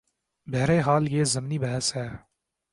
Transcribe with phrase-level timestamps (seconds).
[0.47, 2.09] بہرحال یہ ضمنی بحث ہے۔